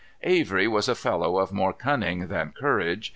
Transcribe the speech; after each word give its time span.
Avery 0.23 0.67
was 0.67 0.89
a 0.89 0.95
fellow 0.95 1.37
of 1.37 1.53
more 1.53 1.73
cunning 1.73 2.25
than 2.25 2.53
courage. 2.59 3.09